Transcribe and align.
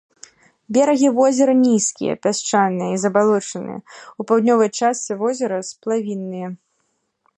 Берагі 0.75 1.09
возера 1.17 1.53
нізкія, 1.65 2.13
пясчаныя 2.23 2.89
і 2.95 2.97
забалочаныя, 3.03 3.79
у 4.23 4.29
паўднёвай 4.33 4.69
частцы 4.79 5.11
возера 5.21 5.57
сплавінныя. 5.69 6.47